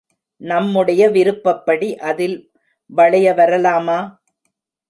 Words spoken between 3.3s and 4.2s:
வரலாமா?